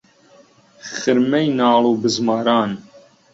خرمەی 0.95 1.47
ناڵ 1.59 1.83
و 1.91 1.93
بزماران 2.01 2.71